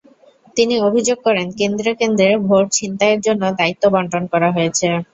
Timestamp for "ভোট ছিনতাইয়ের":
2.47-3.21